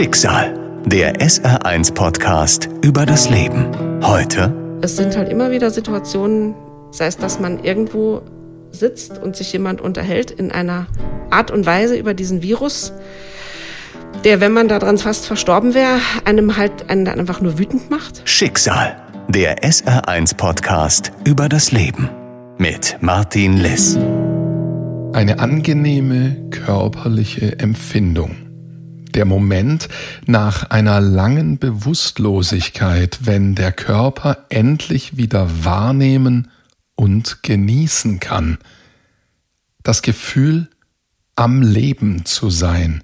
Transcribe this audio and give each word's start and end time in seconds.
Schicksal. 0.00 0.54
Der 0.86 1.16
SR1-Podcast 1.16 2.70
über 2.80 3.04
das 3.04 3.28
Leben. 3.28 3.66
Heute. 4.02 4.50
Es 4.80 4.96
sind 4.96 5.14
halt 5.14 5.28
immer 5.28 5.50
wieder 5.50 5.70
Situationen, 5.70 6.54
sei 6.90 7.04
es, 7.04 7.18
dass 7.18 7.38
man 7.38 7.62
irgendwo 7.62 8.22
sitzt 8.70 9.18
und 9.18 9.36
sich 9.36 9.52
jemand 9.52 9.82
unterhält 9.82 10.30
in 10.30 10.52
einer 10.52 10.86
Art 11.28 11.50
und 11.50 11.66
Weise 11.66 11.98
über 11.98 12.14
diesen 12.14 12.40
Virus, 12.40 12.94
der, 14.24 14.40
wenn 14.40 14.54
man 14.54 14.68
daran 14.68 14.96
fast 14.96 15.26
verstorben 15.26 15.74
wäre, 15.74 15.98
einem 16.24 16.56
halt 16.56 16.88
einen 16.88 17.04
dann 17.04 17.20
einfach 17.20 17.42
nur 17.42 17.58
wütend 17.58 17.90
macht. 17.90 18.22
Schicksal. 18.24 18.96
Der 19.28 19.58
SR1-Podcast 19.62 21.12
über 21.26 21.50
das 21.50 21.72
Leben. 21.72 22.08
Mit 22.56 22.96
Martin 23.02 23.58
Liss. 23.58 23.98
Eine 25.12 25.40
angenehme 25.40 26.48
körperliche 26.48 27.58
Empfindung. 27.58 28.49
Der 29.14 29.24
Moment 29.24 29.88
nach 30.26 30.70
einer 30.70 31.00
langen 31.00 31.58
Bewusstlosigkeit, 31.58 33.20
wenn 33.22 33.54
der 33.54 33.72
Körper 33.72 34.46
endlich 34.48 35.16
wieder 35.16 35.64
wahrnehmen 35.64 36.50
und 36.94 37.42
genießen 37.42 38.20
kann. 38.20 38.58
Das 39.82 40.02
Gefühl, 40.02 40.68
am 41.34 41.62
Leben 41.62 42.24
zu 42.26 42.50
sein. 42.50 43.02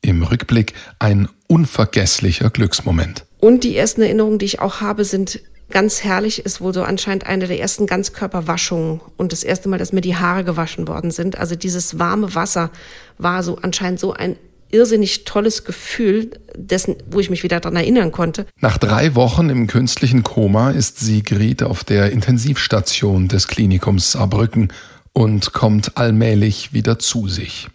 Im 0.00 0.24
Rückblick 0.24 0.74
ein 0.98 1.28
unvergesslicher 1.46 2.50
Glücksmoment. 2.50 3.24
Und 3.38 3.62
die 3.62 3.76
ersten 3.76 4.02
Erinnerungen, 4.02 4.38
die 4.40 4.46
ich 4.46 4.60
auch 4.60 4.80
habe, 4.80 5.04
sind 5.04 5.40
ganz 5.70 6.04
herrlich 6.04 6.44
ist 6.44 6.60
wohl 6.60 6.74
so 6.74 6.82
anscheinend 6.82 7.26
eine 7.26 7.46
der 7.46 7.58
ersten 7.58 7.86
Ganzkörperwaschungen 7.86 9.00
und 9.16 9.32
das 9.32 9.42
erste 9.42 9.68
Mal, 9.68 9.78
dass 9.78 9.92
mir 9.92 10.00
die 10.00 10.16
Haare 10.16 10.44
gewaschen 10.44 10.86
worden 10.86 11.10
sind. 11.10 11.38
Also 11.38 11.56
dieses 11.56 11.98
warme 11.98 12.34
Wasser 12.34 12.70
war 13.18 13.42
so 13.42 13.56
anscheinend 13.56 13.98
so 13.98 14.12
ein 14.12 14.36
irrsinnig 14.72 15.24
tolles 15.24 15.64
Gefühl, 15.64 16.30
dessen, 16.56 16.96
wo 17.10 17.20
ich 17.20 17.30
mich 17.30 17.42
wieder 17.42 17.60
daran 17.60 17.76
erinnern 17.76 18.10
konnte. 18.10 18.46
Nach 18.60 18.78
drei 18.78 19.14
Wochen 19.14 19.48
im 19.50 19.66
künstlichen 19.68 20.22
Koma 20.22 20.70
ist 20.70 20.98
Sigrid 20.98 21.62
auf 21.62 21.84
der 21.84 22.10
Intensivstation 22.10 23.28
des 23.28 23.46
Klinikums 23.46 24.12
Saarbrücken 24.12 24.72
und 25.12 25.52
kommt 25.52 25.96
allmählich 25.96 26.72
wieder 26.72 26.98
zu 26.98 27.28
sich. 27.28 27.68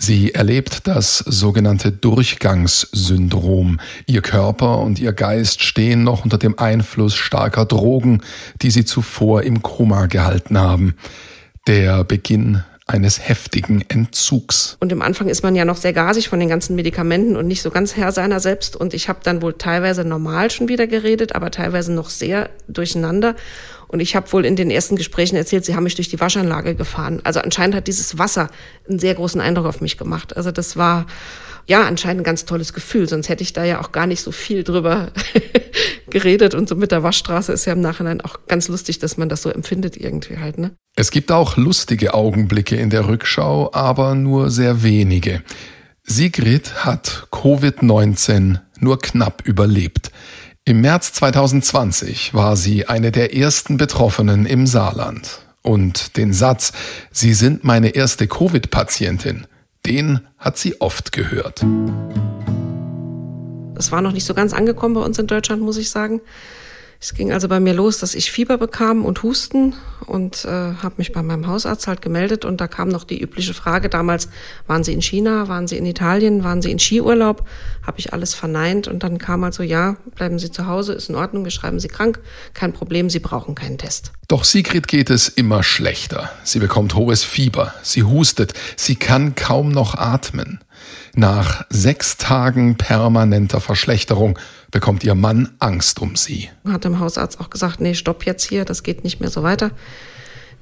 Sie 0.00 0.32
erlebt 0.32 0.86
das 0.86 1.18
sogenannte 1.18 1.90
Durchgangssyndrom. 1.90 3.80
Ihr 4.06 4.22
Körper 4.22 4.78
und 4.78 5.00
ihr 5.00 5.12
Geist 5.12 5.64
stehen 5.64 6.04
noch 6.04 6.22
unter 6.22 6.38
dem 6.38 6.56
Einfluss 6.56 7.16
starker 7.16 7.64
Drogen, 7.64 8.22
die 8.62 8.70
sie 8.70 8.84
zuvor 8.84 9.42
im 9.42 9.60
Koma 9.60 10.06
gehalten 10.06 10.56
haben. 10.56 10.94
Der 11.66 12.04
Beginn 12.04 12.62
eines 12.88 13.28
heftigen 13.28 13.84
Entzugs. 13.88 14.76
Und 14.80 14.90
im 14.92 15.02
Anfang 15.02 15.28
ist 15.28 15.42
man 15.42 15.54
ja 15.54 15.64
noch 15.64 15.76
sehr 15.76 15.92
gasig 15.92 16.28
von 16.28 16.40
den 16.40 16.48
ganzen 16.48 16.74
Medikamenten 16.74 17.36
und 17.36 17.46
nicht 17.46 17.62
so 17.62 17.70
ganz 17.70 17.96
Herr 17.96 18.12
seiner 18.12 18.40
selbst. 18.40 18.76
Und 18.76 18.94
ich 18.94 19.08
habe 19.08 19.20
dann 19.22 19.42
wohl 19.42 19.52
teilweise 19.52 20.04
normal 20.04 20.50
schon 20.50 20.68
wieder 20.68 20.86
geredet, 20.86 21.34
aber 21.34 21.50
teilweise 21.50 21.92
noch 21.92 22.08
sehr 22.08 22.48
durcheinander. 22.66 23.36
Und 23.88 24.00
ich 24.00 24.16
habe 24.16 24.32
wohl 24.32 24.44
in 24.44 24.56
den 24.56 24.70
ersten 24.70 24.96
Gesprächen 24.96 25.36
erzählt, 25.36 25.66
sie 25.66 25.76
haben 25.76 25.84
mich 25.84 25.96
durch 25.96 26.08
die 26.08 26.20
Waschanlage 26.20 26.74
gefahren. 26.74 27.20
Also 27.24 27.40
anscheinend 27.40 27.76
hat 27.76 27.86
dieses 27.86 28.18
Wasser 28.18 28.48
einen 28.88 28.98
sehr 28.98 29.14
großen 29.14 29.40
Eindruck 29.40 29.66
auf 29.66 29.80
mich 29.82 29.98
gemacht. 29.98 30.36
Also 30.36 30.50
das 30.50 30.76
war 30.76 31.06
ja 31.68 31.86
anscheinend 31.86 32.22
ein 32.22 32.24
ganz 32.24 32.44
tolles 32.44 32.72
Gefühl. 32.72 33.08
Sonst 33.08 33.28
hätte 33.28 33.42
ich 33.42 33.52
da 33.52 33.62
ja 33.62 33.80
auch 33.80 33.92
gar 33.92 34.06
nicht 34.06 34.22
so 34.22 34.32
viel 34.32 34.64
drüber 34.64 35.12
geredet. 36.10 36.54
Und 36.54 36.68
so 36.68 36.74
mit 36.74 36.90
der 36.90 37.02
Waschstraße 37.02 37.52
ist 37.52 37.66
ja 37.66 37.74
im 37.74 37.80
Nachhinein 37.80 38.20
auch 38.20 38.40
ganz 38.48 38.68
lustig, 38.68 38.98
dass 38.98 39.16
man 39.16 39.28
das 39.28 39.42
so 39.42 39.50
empfindet 39.50 39.96
irgendwie 39.96 40.38
halt. 40.38 40.58
Ne? 40.58 40.72
Es 40.96 41.10
gibt 41.10 41.30
auch 41.30 41.56
lustige 41.56 42.14
Augenblicke 42.14 42.76
in 42.76 42.90
der 42.90 43.06
Rückschau, 43.06 43.70
aber 43.72 44.14
nur 44.14 44.50
sehr 44.50 44.82
wenige. 44.82 45.42
Sigrid 46.02 46.86
hat 46.86 47.28
Covid-19 47.30 48.60
nur 48.80 48.98
knapp 48.98 49.42
überlebt. 49.44 50.10
Im 50.64 50.80
März 50.80 51.12
2020 51.12 52.34
war 52.34 52.56
sie 52.56 52.86
eine 52.86 53.12
der 53.12 53.34
ersten 53.36 53.76
Betroffenen 53.76 54.46
im 54.46 54.66
Saarland. 54.66 55.40
Und 55.62 56.16
den 56.16 56.32
Satz, 56.32 56.72
Sie 57.10 57.34
sind 57.34 57.64
meine 57.64 57.90
erste 57.90 58.26
Covid-Patientin, 58.26 59.46
den 59.88 60.20
hat 60.36 60.58
sie 60.58 60.80
oft 60.80 61.12
gehört. 61.12 61.64
Es 63.76 63.90
war 63.90 64.02
noch 64.02 64.12
nicht 64.12 64.26
so 64.26 64.34
ganz 64.34 64.52
angekommen 64.52 64.94
bei 64.94 65.00
uns 65.00 65.18
in 65.18 65.26
Deutschland, 65.26 65.62
muss 65.62 65.78
ich 65.78 65.88
sagen. 65.88 66.20
Es 67.00 67.14
ging 67.14 67.32
also 67.32 67.46
bei 67.46 67.60
mir 67.60 67.74
los, 67.74 67.98
dass 67.98 68.16
ich 68.16 68.32
Fieber 68.32 68.58
bekam 68.58 69.04
und 69.04 69.22
Husten 69.22 69.74
und 70.06 70.44
äh, 70.44 70.48
habe 70.48 70.94
mich 70.96 71.12
bei 71.12 71.22
meinem 71.22 71.46
Hausarzt 71.46 71.86
halt 71.86 72.02
gemeldet 72.02 72.44
und 72.44 72.60
da 72.60 72.66
kam 72.66 72.88
noch 72.88 73.04
die 73.04 73.20
übliche 73.20 73.54
Frage 73.54 73.88
damals, 73.88 74.28
waren 74.66 74.82
Sie 74.82 74.92
in 74.92 75.00
China, 75.00 75.46
waren 75.46 75.68
Sie 75.68 75.76
in 75.76 75.86
Italien, 75.86 76.42
waren 76.42 76.60
Sie 76.60 76.72
in 76.72 76.80
Skiurlaub? 76.80 77.46
Habe 77.86 78.00
ich 78.00 78.12
alles 78.12 78.34
verneint 78.34 78.88
und 78.88 79.04
dann 79.04 79.18
kam 79.18 79.44
also, 79.44 79.62
ja, 79.62 79.96
bleiben 80.16 80.40
Sie 80.40 80.50
zu 80.50 80.66
Hause, 80.66 80.92
ist 80.92 81.08
in 81.08 81.14
Ordnung, 81.14 81.44
wir 81.44 81.52
schreiben 81.52 81.78
Sie 81.78 81.86
krank, 81.86 82.18
kein 82.52 82.72
Problem, 82.72 83.10
Sie 83.10 83.20
brauchen 83.20 83.54
keinen 83.54 83.78
Test. 83.78 84.10
Doch 84.26 84.42
Sigrid 84.42 84.88
geht 84.88 85.08
es 85.08 85.28
immer 85.28 85.62
schlechter. 85.62 86.32
Sie 86.42 86.58
bekommt 86.58 86.96
hohes 86.96 87.22
Fieber, 87.22 87.74
sie 87.82 88.02
hustet, 88.02 88.54
sie 88.76 88.96
kann 88.96 89.36
kaum 89.36 89.70
noch 89.70 89.94
atmen. 89.94 90.58
Nach 91.14 91.64
sechs 91.70 92.16
Tagen 92.16 92.76
permanenter 92.76 93.60
Verschlechterung 93.60 94.38
bekommt 94.70 95.04
ihr 95.04 95.14
Mann 95.14 95.50
Angst 95.58 96.00
um 96.00 96.16
sie. 96.16 96.50
Hat 96.66 96.84
dem 96.84 97.00
Hausarzt 97.00 97.40
auch 97.40 97.50
gesagt, 97.50 97.80
nee, 97.80 97.94
stopp 97.94 98.24
jetzt 98.26 98.44
hier, 98.44 98.64
das 98.64 98.82
geht 98.82 99.04
nicht 99.04 99.20
mehr 99.20 99.30
so 99.30 99.42
weiter. 99.42 99.70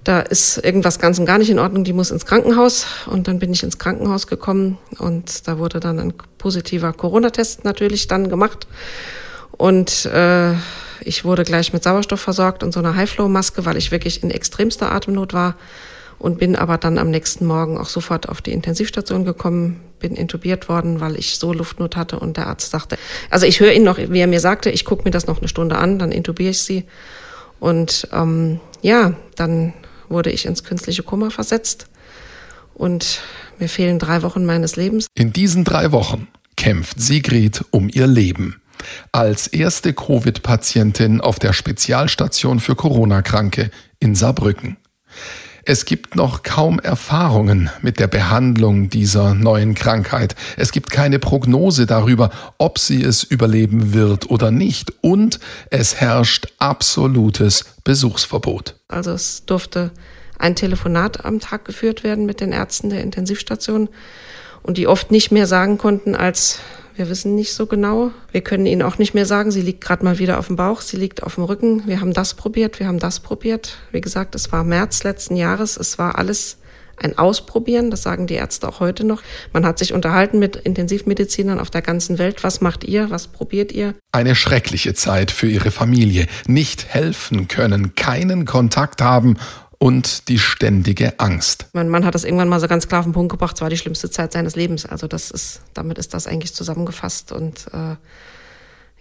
Da 0.05 0.21
ist 0.21 0.59
irgendwas 0.59 1.01
ganz 1.01 1.19
und 1.19 1.27
gar 1.27 1.39
nicht 1.39 1.51
in 1.51 1.59
Ordnung, 1.59 1.83
die 1.83 1.93
muss 1.93 2.13
ins 2.13 2.27
Krankenhaus. 2.27 2.87
Und 3.07 3.27
dann 3.27 3.41
bin 3.41 3.53
ich 3.53 3.65
ins 3.65 3.79
Krankenhaus 3.79 4.29
gekommen 4.29 4.79
und 4.99 5.49
da 5.49 5.59
wurde 5.59 5.81
dann 5.81 5.99
ein 5.99 6.15
positiver 6.39 6.93
Corona-Test 6.93 7.65
natürlich 7.65 8.07
dann 8.07 8.29
gemacht. 8.29 8.69
Und 9.51 10.07
äh, 10.07 10.53
ich 11.01 11.25
wurde 11.25 11.43
gleich 11.43 11.73
mit 11.73 11.83
Sauerstoff 11.83 12.21
versorgt 12.21 12.63
und 12.63 12.73
so 12.73 12.79
einer 12.79 12.95
High-Flow-Maske, 12.95 13.65
weil 13.65 13.77
ich 13.77 13.91
wirklich 13.91 14.23
in 14.23 14.31
extremster 14.31 14.93
Atemnot 14.93 15.33
war 15.33 15.57
und 16.19 16.39
bin 16.39 16.57
aber 16.57 16.79
dann 16.79 16.99
am 16.99 17.11
nächsten 17.11 17.45
Morgen 17.45 17.77
auch 17.77 17.89
sofort 17.89 18.29
auf 18.29 18.41
die 18.41 18.53
Intensivstation 18.53 19.25
gekommen, 19.25 19.81
bin 19.99 20.15
intubiert 20.15 20.69
worden, 20.69 21.01
weil 21.01 21.17
ich 21.17 21.39
so 21.39 21.53
Luftnot 21.53 21.97
hatte 21.97 22.19
und 22.19 22.37
der 22.37 22.47
Arzt 22.47 22.71
sagte, 22.71 22.99
also 23.31 23.47
ich 23.47 23.61
höre 23.61 23.73
ihn 23.73 23.85
noch, 23.85 23.99
wie 23.99 24.21
er 24.21 24.27
mir 24.27 24.41
sagte, 24.41 24.71
ich 24.71 24.85
gucke 24.85 25.05
mir 25.05 25.11
das 25.11 25.27
noch 25.27 25.39
eine 25.39 25.49
Stunde 25.49 25.77
an, 25.77 25.99
dann 25.99 26.13
intubiere 26.13 26.51
ich 26.51 26.63
sie 26.63 26.85
und 27.59 28.09
ähm, 28.13 28.61
ja, 28.83 29.15
dann 29.35 29.73
wurde 30.09 30.31
ich 30.31 30.47
ins 30.47 30.65
künstliche 30.65 31.03
Koma 31.03 31.31
versetzt 31.31 31.87
und 32.75 33.21
mir 33.59 33.69
fehlen 33.69 33.99
drei 33.99 34.23
Wochen 34.23 34.45
meines 34.45 34.77
Lebens. 34.77 35.07
In 35.15 35.33
diesen 35.33 35.65
drei 35.65 35.93
Wochen 35.93 36.29
kämpft 36.57 37.01
Sigrid 37.01 37.65
um 37.71 37.89
ihr 37.93 38.07
Leben. 38.07 38.61
Als 39.13 39.47
erste 39.47 39.95
Covid-Patientin 39.95 41.21
auf 41.21 41.39
der 41.39 41.53
Spezialstation 41.53 42.61
für 42.61 42.77
Corona-Kranke 42.77 43.71
in 43.99 44.15
Saarbrücken. 44.15 44.77
Es 45.69 45.85
gibt 45.85 46.15
noch 46.15 46.45
kaum 46.45 46.79
Erfahrungen 46.79 47.71
mit 47.83 47.99
der 47.99 48.07
Behandlung 48.07 48.89
dieser 48.89 49.35
neuen 49.35 49.75
Krankheit. 49.75 50.37
Es 50.57 50.71
gibt 50.71 50.91
keine 50.91 51.19
Prognose 51.19 51.87
darüber, 51.87 52.31
ob 52.57 52.79
sie 52.79 53.03
es 53.03 53.25
überleben 53.25 53.93
wird 53.93 54.31
oder 54.31 54.53
nicht. 54.53 54.93
Und 55.01 55.41
es 55.71 55.97
herrscht 55.97 56.47
absolutes 56.59 57.65
Besuchsverbot. 57.83 58.77
Also 58.87 59.11
es 59.11 59.45
durfte 59.45 59.91
ein 60.39 60.55
Telefonat 60.55 61.25
am 61.25 61.41
Tag 61.41 61.65
geführt 61.65 62.05
werden 62.05 62.27
mit 62.27 62.41
den 62.41 62.53
Ärzten 62.53 62.91
der 62.91 63.03
Intensivstation 63.03 63.89
und 64.67 64.77
die 64.77 64.87
oft 64.87 65.11
nicht 65.11 65.31
mehr 65.31 65.47
sagen 65.47 65.79
konnten 65.79 66.15
als 66.15 66.61
wir 66.97 67.11
wissen 67.11 67.35
nicht 67.35 67.53
so 67.53 67.67
genau. 67.67 68.11
Wir 68.33 68.41
können 68.41 68.65
Ihnen 68.65 68.81
auch 68.81 68.97
nicht 68.97 69.13
mehr 69.13 69.27
sagen, 69.27 69.51
sie 69.51 69.61
liegt 69.61 69.83
gerade 69.83 70.03
mal 70.03 70.19
wieder 70.19 70.39
auf 70.39 70.47
dem 70.47 70.57
Bauch, 70.57 70.81
sie 70.81 70.97
liegt 70.97 71.23
auf 71.23 71.35
dem 71.35 71.45
Rücken. 71.45 71.83
Wir 71.87 72.01
haben 72.01 72.15
das 72.15 72.33
probiert, 72.33 72.81
wir 72.81 72.87
haben 72.87 72.99
das 72.99 73.21
probiert. 73.21 73.77
Wie 73.93 74.01
gesagt, 74.01 74.35
es 74.35 74.51
war 74.51 74.65
März 74.65 75.05
letzten 75.05 75.37
Jahres, 75.37 75.77
es 75.77 75.99
war 75.99 76.17
alles 76.17 76.57
ein 76.97 77.19
Ausprobieren, 77.19 77.91
das 77.91 78.03
sagen 78.03 78.27
die 78.27 78.35
Ärzte 78.35 78.67
auch 78.67 78.81
heute 78.81 79.05
noch. 79.05 79.23
Man 79.53 79.67
hat 79.67 79.79
sich 79.79 79.93
unterhalten 79.93 80.39
mit 80.39 80.57
Intensivmedizinern 80.57 81.61
auf 81.61 81.69
der 81.69 81.83
ganzen 81.83 82.19
Welt. 82.19 82.43
Was 82.43 82.63
macht 82.63 82.85
ihr? 82.85 83.11
Was 83.11 83.27
probiert 83.29 83.73
ihr? 83.73 83.95
Eine 84.13 84.35
schreckliche 84.35 84.95
Zeit 84.95 85.31
für 85.31 85.47
ihre 85.47 85.71
Familie. 85.71 86.27
Nicht 86.47 86.87
helfen 86.89 87.49
können, 87.49 87.95
keinen 87.95 88.47
Kontakt 88.47 89.03
haben 89.03 89.37
und 89.79 90.29
die 90.29 90.39
ständige 90.39 91.19
Angst. 91.21 91.67
Mein 91.73 91.89
Mann 91.89 92.05
hat 92.05 92.15
das 92.15 92.25
irgendwann 92.25 92.49
mal 92.49 92.61
so 92.61 92.69
ganz 92.69 92.89
klar 92.89 93.01
auf 93.01 93.07
den 93.07 93.13
Punkt 93.13 93.31
gebracht, 93.31 93.57
es 93.57 93.63
war 93.63 93.71
die 93.71 93.77
schlimmste 93.77 94.11
Zeit 94.11 94.33
seines 94.33 94.57
Lebens. 94.57 94.87
Also 94.87 95.07
das 95.07 95.31
ist, 95.31 95.61
damit 95.75 95.99
ist 95.99 96.15
das 96.15 96.27
eigentlich 96.27 96.55
zusammengefasst. 96.55 97.33
Und 97.33 97.67
äh, 97.73 97.97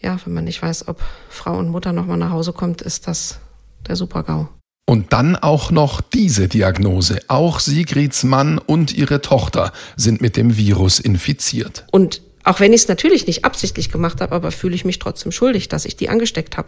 ja, 0.01 0.17
wenn 0.25 0.33
man 0.33 0.43
nicht 0.43 0.61
weiß, 0.61 0.87
ob 0.87 1.01
Frau 1.29 1.57
und 1.57 1.69
Mutter 1.69 1.93
nochmal 1.93 2.17
nach 2.17 2.31
Hause 2.31 2.53
kommt, 2.53 2.81
ist 2.81 3.07
das 3.07 3.39
der 3.87 3.95
Super-GAU. 3.95 4.47
Und 4.87 5.13
dann 5.13 5.35
auch 5.35 5.71
noch 5.71 6.01
diese 6.01 6.47
Diagnose. 6.47 7.19
Auch 7.27 7.59
Sigrids 7.59 8.23
Mann 8.23 8.59
und 8.59 8.93
ihre 8.93 9.21
Tochter 9.21 9.71
sind 9.95 10.21
mit 10.21 10.37
dem 10.37 10.57
Virus 10.57 10.99
infiziert. 10.99 11.87
Und 11.91 12.21
auch 12.43 12.59
wenn 12.59 12.73
ich 12.73 12.81
es 12.81 12.87
natürlich 12.87 13.25
nicht 13.25 13.43
absichtlich 13.45 13.91
gemacht 13.91 14.21
habe, 14.21 14.35
aber 14.35 14.51
fühle 14.51 14.75
ich 14.75 14.85
mich 14.85 14.99
trotzdem 14.99 15.31
schuldig, 15.31 15.67
dass 15.69 15.85
ich 15.85 15.95
die 15.95 16.09
angesteckt 16.09 16.57
habe 16.57 16.67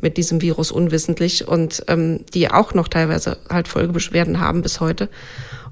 mit 0.00 0.16
diesem 0.16 0.42
Virus 0.42 0.70
unwissentlich 0.70 1.48
und 1.48 1.84
ähm, 1.88 2.24
die 2.34 2.50
auch 2.50 2.74
noch 2.74 2.88
teilweise 2.88 3.38
halt 3.48 3.68
Folgebeschwerden 3.68 4.40
haben 4.40 4.62
bis 4.62 4.80
heute. 4.80 5.08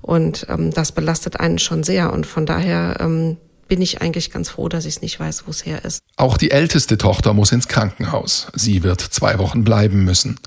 Und 0.00 0.46
ähm, 0.48 0.70
das 0.70 0.92
belastet 0.92 1.40
einen 1.40 1.58
schon 1.58 1.82
sehr. 1.82 2.12
Und 2.12 2.26
von 2.26 2.46
daher 2.46 2.98
ähm, 3.00 3.38
bin 3.68 3.80
ich 3.80 4.02
eigentlich 4.02 4.30
ganz 4.30 4.50
froh, 4.50 4.68
dass 4.68 4.84
ich 4.84 4.96
es 4.96 5.02
nicht 5.02 5.18
weiß, 5.18 5.44
wo 5.46 5.50
es 5.50 5.64
her 5.64 5.84
ist. 5.84 6.00
Auch 6.16 6.36
die 6.36 6.50
älteste 6.50 6.98
Tochter 6.98 7.32
muss 7.32 7.52
ins 7.52 7.68
Krankenhaus. 7.68 8.48
Sie 8.54 8.82
wird 8.82 9.00
zwei 9.00 9.38
Wochen 9.38 9.64
bleiben 9.64 10.04
müssen. 10.04 10.38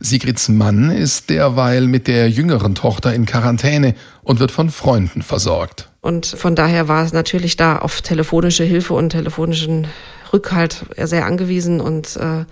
Sigrids 0.00 0.48
Mann 0.48 0.90
ist 0.90 1.30
derweil 1.30 1.86
mit 1.86 2.06
der 2.06 2.30
jüngeren 2.30 2.74
Tochter 2.74 3.14
in 3.14 3.26
Quarantäne 3.26 3.94
und 4.22 4.40
wird 4.40 4.50
von 4.50 4.70
Freunden 4.70 5.22
versorgt. 5.22 5.90
Und 6.00 6.26
von 6.26 6.56
daher 6.56 6.88
war 6.88 7.04
es 7.04 7.12
natürlich 7.12 7.56
da 7.56 7.78
auf 7.78 8.00
telefonische 8.02 8.64
Hilfe 8.64 8.94
und 8.94 9.10
telefonischen 9.10 9.86
Rückhalt 10.32 10.86
sehr 10.96 11.26
angewiesen 11.26 11.80
und 11.80 12.16
äh, 12.16 12.44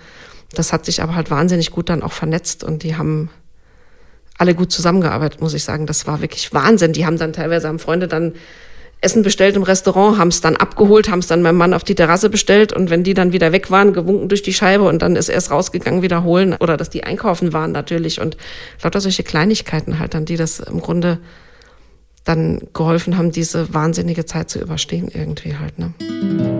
das 0.52 0.73
hat 0.73 0.85
sich 0.85 1.02
aber 1.02 1.14
halt 1.14 1.31
wahnsinnig 1.31 1.70
gut 1.70 1.88
dann 1.88 2.02
auch 2.02 2.12
vernetzt 2.12 2.64
und 2.64 2.82
die 2.82 2.97
haben 2.97 3.31
alle 4.37 4.55
gut 4.55 4.73
zusammengearbeitet, 4.73 5.41
muss 5.41 5.55
ich 5.55 5.64
sagen. 5.64 5.87
Das 5.87 6.06
war 6.06 6.23
wirklich 6.23 6.52
Wahnsinn. 6.55 6.93
Die 6.93 7.05
haben 7.05 7.19
dann 7.19 7.32
teilweise 7.32 7.69
haben 7.69 7.79
Freunde 7.79 8.08
dann 8.08 8.32
Essen 9.02 9.23
bestellt 9.23 9.56
im 9.56 9.62
Restaurant, 9.62 10.19
haben 10.19 10.29
es 10.29 10.41
dann 10.41 10.56
abgeholt, 10.56 11.11
haben 11.11 11.20
es 11.20 11.26
dann 11.26 11.43
meinem 11.43 11.56
Mann 11.56 11.73
auf 11.73 11.85
die 11.85 11.94
Terrasse 11.94 12.29
bestellt 12.29 12.73
und 12.73 12.91
wenn 12.91 13.02
die 13.02 13.14
dann 13.14 13.32
wieder 13.32 13.52
weg 13.52 13.70
waren, 13.70 13.93
gewunken 13.93 14.29
durch 14.29 14.43
die 14.43 14.52
Scheibe 14.52 14.85
und 14.85 15.00
dann 15.00 15.17
ist 15.17 15.29
er 15.29 15.37
erst 15.37 15.50
rausgegangen, 15.50 16.02
wiederholen 16.02 16.55
oder 16.61 16.76
dass 16.76 16.91
die 16.91 17.05
einkaufen 17.05 17.53
waren 17.53 17.73
natürlich 17.73 18.20
und 18.20 18.37
lauter 18.82 19.00
solche 19.00 19.23
Kleinigkeiten 19.23 19.99
halt 19.99 20.12
dann, 20.12 20.26
die 20.26 20.37
das 20.37 20.61
im 20.61 20.81
Grunde 20.81 21.19
dann 22.25 22.61
geholfen 22.75 23.17
haben, 23.17 23.31
diese 23.31 23.73
wahnsinnige 23.73 24.26
Zeit 24.26 24.50
zu 24.50 24.61
überstehen 24.61 25.08
irgendwie 25.12 25.56
halt. 25.56 25.79
Ne? 25.79 26.59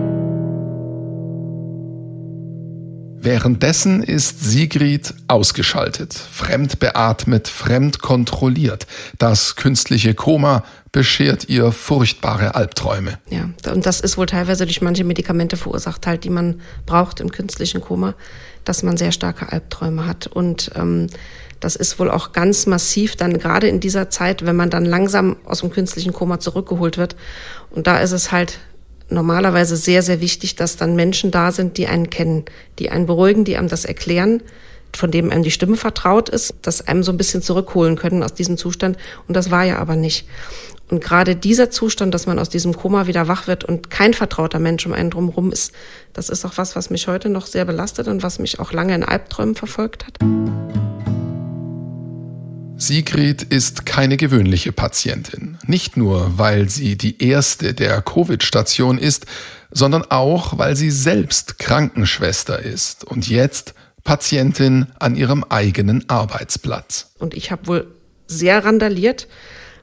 Währenddessen 3.23 4.01
ist 4.01 4.43
Sigrid 4.43 5.13
ausgeschaltet, 5.27 6.11
fremd 6.11 6.79
beatmet, 6.79 7.47
fremd 7.47 8.01
kontrolliert. 8.01 8.87
Das 9.19 9.55
künstliche 9.55 10.15
Koma 10.15 10.63
beschert 10.91 11.47
ihr 11.47 11.71
furchtbare 11.71 12.55
Albträume. 12.55 13.19
Ja, 13.29 13.47
und 13.71 13.85
das 13.85 14.01
ist 14.01 14.17
wohl 14.17 14.25
teilweise 14.25 14.65
durch 14.65 14.81
manche 14.81 15.03
Medikamente 15.03 15.55
verursacht, 15.55 16.07
halt, 16.07 16.23
die 16.23 16.31
man 16.31 16.61
braucht 16.87 17.19
im 17.19 17.31
künstlichen 17.31 17.79
Koma, 17.79 18.15
dass 18.65 18.81
man 18.81 18.97
sehr 18.97 19.11
starke 19.11 19.51
Albträume 19.51 20.07
hat. 20.07 20.25
Und 20.25 20.71
ähm, 20.73 21.05
das 21.59 21.75
ist 21.75 21.99
wohl 21.99 22.09
auch 22.09 22.31
ganz 22.31 22.65
massiv 22.65 23.17
dann 23.17 23.37
gerade 23.37 23.67
in 23.67 23.79
dieser 23.79 24.09
Zeit, 24.09 24.43
wenn 24.47 24.55
man 24.55 24.71
dann 24.71 24.83
langsam 24.83 25.35
aus 25.45 25.59
dem 25.59 25.69
künstlichen 25.69 26.11
Koma 26.11 26.39
zurückgeholt 26.39 26.97
wird. 26.97 27.15
Und 27.69 27.85
da 27.85 27.99
ist 27.99 28.13
es 28.13 28.31
halt 28.31 28.57
normalerweise 29.11 29.75
sehr, 29.75 30.01
sehr 30.01 30.21
wichtig, 30.21 30.55
dass 30.55 30.77
dann 30.77 30.95
Menschen 30.95 31.31
da 31.31 31.51
sind, 31.51 31.77
die 31.77 31.87
einen 31.87 32.09
kennen, 32.09 32.45
die 32.79 32.89
einen 32.89 33.05
beruhigen, 33.05 33.43
die 33.43 33.57
einem 33.57 33.67
das 33.67 33.85
erklären, 33.85 34.41
von 34.95 35.11
dem 35.11 35.31
einem 35.31 35.43
die 35.43 35.51
Stimme 35.51 35.77
vertraut 35.77 36.29
ist, 36.29 36.55
dass 36.61 36.87
einem 36.87 37.03
so 37.03 37.11
ein 37.11 37.17
bisschen 37.17 37.41
zurückholen 37.41 37.95
können 37.95 38.23
aus 38.23 38.33
diesem 38.33 38.57
Zustand. 38.57 38.97
Und 39.27 39.35
das 39.35 39.51
war 39.51 39.63
ja 39.63 39.77
aber 39.77 39.95
nicht. 39.95 40.27
Und 40.89 41.01
gerade 41.01 41.37
dieser 41.37 41.71
Zustand, 41.71 42.13
dass 42.13 42.25
man 42.25 42.37
aus 42.37 42.49
diesem 42.49 42.75
Koma 42.75 43.07
wieder 43.07 43.29
wach 43.29 43.47
wird 43.47 43.63
und 43.63 43.89
kein 43.89 44.13
vertrauter 44.13 44.59
Mensch 44.59 44.85
um 44.85 44.91
einen 44.91 45.09
drumherum 45.09 45.51
ist, 45.51 45.71
das 46.11 46.29
ist 46.29 46.43
auch 46.43 46.57
was, 46.57 46.75
was 46.75 46.89
mich 46.89 47.07
heute 47.07 47.29
noch 47.29 47.47
sehr 47.47 47.63
belastet 47.63 48.09
und 48.09 48.23
was 48.23 48.39
mich 48.39 48.59
auch 48.59 48.73
lange 48.73 48.93
in 48.93 49.03
Albträumen 49.03 49.55
verfolgt 49.55 50.05
hat. 50.05 50.17
Sigrid 52.81 53.43
ist 53.43 53.85
keine 53.85 54.17
gewöhnliche 54.17 54.71
Patientin. 54.71 55.59
Nicht 55.67 55.97
nur, 55.97 56.39
weil 56.39 56.67
sie 56.67 56.97
die 56.97 57.23
erste 57.23 57.75
der 57.75 58.01
Covid-Station 58.01 58.97
ist, 58.97 59.27
sondern 59.69 60.03
auch, 60.09 60.57
weil 60.57 60.75
sie 60.75 60.89
selbst 60.89 61.59
Krankenschwester 61.59 62.59
ist 62.59 63.03
und 63.03 63.29
jetzt 63.29 63.75
Patientin 64.03 64.87
an 64.97 65.15
ihrem 65.15 65.43
eigenen 65.43 66.09
Arbeitsplatz. 66.09 67.11
Und 67.19 67.35
ich 67.35 67.51
habe 67.51 67.67
wohl 67.67 67.87
sehr 68.25 68.65
randaliert, 68.65 69.27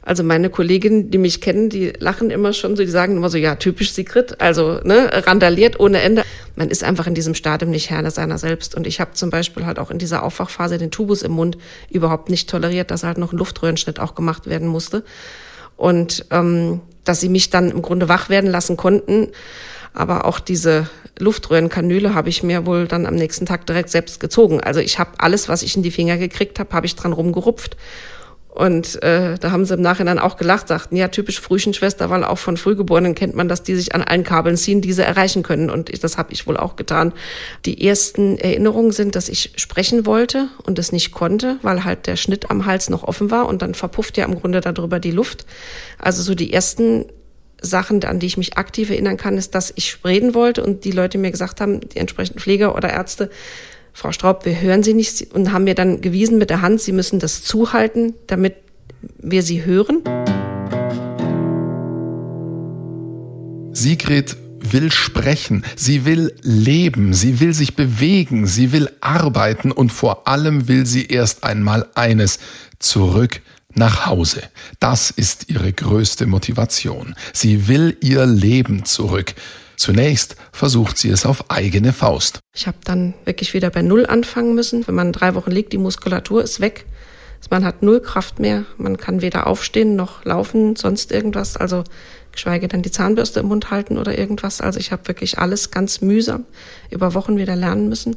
also 0.08 0.22
meine 0.22 0.48
Kolleginnen, 0.48 1.10
die 1.10 1.18
mich 1.18 1.42
kennen, 1.42 1.68
die 1.68 1.92
lachen 1.98 2.30
immer 2.30 2.54
schon 2.54 2.76
so, 2.76 2.82
die 2.82 2.90
sagen 2.90 3.18
immer 3.18 3.28
so, 3.28 3.36
ja, 3.36 3.56
typisch 3.56 3.92
Sigrid, 3.92 4.40
also 4.40 4.80
ne, 4.82 5.10
randaliert 5.12 5.78
ohne 5.78 6.00
Ende. 6.00 6.22
Man 6.56 6.70
ist 6.70 6.82
einfach 6.82 7.06
in 7.06 7.12
diesem 7.12 7.34
Stadium 7.34 7.70
nicht 7.70 7.90
Herr 7.90 8.10
seiner 8.10 8.38
selbst. 8.38 8.74
Und 8.74 8.86
ich 8.86 9.00
habe 9.00 9.12
zum 9.12 9.28
Beispiel 9.28 9.66
halt 9.66 9.78
auch 9.78 9.90
in 9.90 9.98
dieser 9.98 10.22
Aufwachphase 10.22 10.78
den 10.78 10.90
Tubus 10.90 11.20
im 11.20 11.32
Mund 11.32 11.58
überhaupt 11.90 12.30
nicht 12.30 12.48
toleriert, 12.48 12.90
dass 12.90 13.04
halt 13.04 13.18
noch 13.18 13.34
ein 13.34 13.38
Luftröhrenschnitt 13.38 14.00
auch 14.00 14.14
gemacht 14.14 14.46
werden 14.46 14.66
musste. 14.66 15.04
Und 15.76 16.24
ähm, 16.30 16.80
dass 17.04 17.20
sie 17.20 17.28
mich 17.28 17.50
dann 17.50 17.70
im 17.70 17.82
Grunde 17.82 18.08
wach 18.08 18.30
werden 18.30 18.50
lassen 18.50 18.78
konnten. 18.78 19.28
Aber 19.92 20.24
auch 20.24 20.40
diese 20.40 20.88
Luftröhrenkanüle 21.18 22.14
habe 22.14 22.30
ich 22.30 22.42
mir 22.42 22.64
wohl 22.64 22.88
dann 22.88 23.04
am 23.04 23.14
nächsten 23.14 23.44
Tag 23.44 23.66
direkt 23.66 23.90
selbst 23.90 24.20
gezogen. 24.20 24.62
Also 24.62 24.80
ich 24.80 24.98
habe 24.98 25.10
alles, 25.18 25.50
was 25.50 25.62
ich 25.62 25.76
in 25.76 25.82
die 25.82 25.90
Finger 25.90 26.16
gekriegt 26.16 26.58
habe, 26.58 26.72
habe 26.72 26.86
ich 26.86 26.96
dran 26.96 27.12
rumgerupft. 27.12 27.76
Und 28.58 29.00
äh, 29.04 29.38
da 29.38 29.52
haben 29.52 29.64
sie 29.64 29.74
im 29.74 29.82
Nachhinein 29.82 30.18
auch 30.18 30.36
gelacht, 30.36 30.66
sagten, 30.66 30.96
ja, 30.96 31.06
typisch 31.06 31.40
Frühchenschwester, 31.40 32.10
weil 32.10 32.24
auch 32.24 32.38
von 32.38 32.56
Frühgeborenen 32.56 33.14
kennt 33.14 33.36
man, 33.36 33.48
dass 33.48 33.62
die 33.62 33.76
sich 33.76 33.94
an 33.94 34.02
allen 34.02 34.24
Kabeln 34.24 34.56
ziehen, 34.56 34.80
die 34.80 34.92
sie 34.92 35.04
erreichen 35.04 35.44
können. 35.44 35.70
Und 35.70 35.90
ich, 35.90 36.00
das 36.00 36.18
habe 36.18 36.32
ich 36.32 36.48
wohl 36.48 36.56
auch 36.56 36.74
getan. 36.74 37.12
Die 37.66 37.86
ersten 37.86 38.36
Erinnerungen 38.36 38.90
sind, 38.90 39.14
dass 39.14 39.28
ich 39.28 39.52
sprechen 39.54 40.06
wollte 40.06 40.48
und 40.64 40.76
es 40.80 40.90
nicht 40.90 41.12
konnte, 41.12 41.58
weil 41.62 41.84
halt 41.84 42.08
der 42.08 42.16
Schnitt 42.16 42.50
am 42.50 42.66
Hals 42.66 42.90
noch 42.90 43.04
offen 43.04 43.30
war 43.30 43.46
und 43.46 43.62
dann 43.62 43.74
verpufft 43.74 44.16
ja 44.16 44.24
im 44.24 44.34
Grunde 44.34 44.60
darüber 44.60 44.98
die 44.98 45.12
Luft. 45.12 45.46
Also 45.96 46.24
so 46.24 46.34
die 46.34 46.52
ersten 46.52 47.04
Sachen, 47.62 48.02
an 48.02 48.18
die 48.18 48.26
ich 48.26 48.38
mich 48.38 48.58
aktiv 48.58 48.90
erinnern 48.90 49.16
kann, 49.16 49.38
ist, 49.38 49.54
dass 49.54 49.72
ich 49.76 49.98
reden 50.04 50.34
wollte 50.34 50.64
und 50.64 50.84
die 50.84 50.90
Leute 50.90 51.18
mir 51.18 51.30
gesagt 51.30 51.60
haben, 51.60 51.80
die 51.80 51.98
entsprechenden 51.98 52.40
Pfleger 52.40 52.74
oder 52.74 52.90
Ärzte, 52.90 53.30
Frau 53.92 54.12
Straub, 54.12 54.44
wir 54.44 54.60
hören 54.60 54.82
Sie 54.82 54.94
nicht 54.94 55.32
und 55.32 55.52
haben 55.52 55.64
mir 55.64 55.74
dann 55.74 56.00
gewiesen 56.00 56.38
mit 56.38 56.50
der 56.50 56.62
Hand, 56.62 56.80
Sie 56.80 56.92
müssen 56.92 57.18
das 57.18 57.42
zuhalten, 57.42 58.14
damit 58.26 58.54
wir 59.18 59.42
Sie 59.42 59.64
hören. 59.64 60.02
Sigrid 63.72 64.36
will 64.60 64.90
sprechen, 64.90 65.64
sie 65.76 66.04
will 66.04 66.34
leben, 66.42 67.14
sie 67.14 67.40
will 67.40 67.54
sich 67.54 67.76
bewegen, 67.76 68.46
sie 68.46 68.72
will 68.72 68.90
arbeiten 69.00 69.72
und 69.72 69.90
vor 69.90 70.26
allem 70.26 70.68
will 70.68 70.86
sie 70.86 71.06
erst 71.06 71.44
einmal 71.44 71.86
eines, 71.94 72.38
zurück 72.78 73.40
nach 73.74 74.06
Hause. 74.06 74.42
Das 74.80 75.10
ist 75.10 75.48
ihre 75.48 75.72
größte 75.72 76.26
Motivation. 76.26 77.14
Sie 77.32 77.68
will 77.68 77.96
ihr 78.00 78.26
Leben 78.26 78.84
zurück. 78.84 79.34
Zunächst 79.78 80.34
versucht 80.50 80.98
sie 80.98 81.08
es 81.08 81.24
auf 81.24 81.52
eigene 81.52 81.92
Faust. 81.92 82.40
Ich 82.52 82.66
habe 82.66 82.78
dann 82.82 83.14
wirklich 83.24 83.54
wieder 83.54 83.70
bei 83.70 83.80
Null 83.80 84.06
anfangen 84.06 84.56
müssen. 84.56 84.84
Wenn 84.86 84.96
man 84.96 85.12
drei 85.12 85.36
Wochen 85.36 85.52
liegt, 85.52 85.72
die 85.72 85.78
Muskulatur 85.78 86.42
ist 86.42 86.60
weg. 86.60 86.84
Man 87.48 87.64
hat 87.64 87.82
null 87.82 88.00
Kraft 88.00 88.40
mehr. 88.40 88.64
Man 88.76 88.96
kann 88.96 89.22
weder 89.22 89.46
aufstehen 89.46 89.94
noch 89.94 90.24
laufen, 90.24 90.74
sonst 90.74 91.12
irgendwas. 91.12 91.56
Also 91.56 91.84
geschweige 92.32 92.66
denn 92.66 92.82
die 92.82 92.90
Zahnbürste 92.90 93.38
im 93.38 93.46
Mund 93.46 93.70
halten 93.70 93.98
oder 93.98 94.18
irgendwas. 94.18 94.60
Also 94.60 94.80
ich 94.80 94.90
habe 94.90 95.06
wirklich 95.06 95.38
alles 95.38 95.70
ganz 95.70 96.00
mühsam 96.00 96.44
über 96.90 97.14
Wochen 97.14 97.38
wieder 97.38 97.54
lernen 97.54 97.88
müssen. 97.88 98.16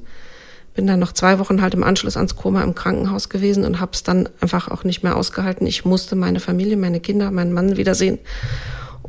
Bin 0.74 0.88
dann 0.88 1.00
noch 1.00 1.12
zwei 1.12 1.38
Wochen 1.38 1.62
halt 1.62 1.76
im 1.76 1.84
Anschluss 1.84 2.18
ans 2.18 2.36
Koma 2.36 2.64
im 2.64 2.74
Krankenhaus 2.74 3.30
gewesen 3.30 3.66
und 3.66 3.80
habe 3.80 3.92
es 3.94 4.02
dann 4.02 4.28
einfach 4.42 4.68
auch 4.70 4.84
nicht 4.84 5.04
mehr 5.04 5.16
ausgehalten. 5.16 5.68
Ich 5.68 5.86
musste 5.86 6.16
meine 6.16 6.40
Familie, 6.40 6.76
meine 6.76 7.00
Kinder, 7.00 7.30
meinen 7.30 7.54
Mann 7.54 7.78
wiedersehen 7.78 8.18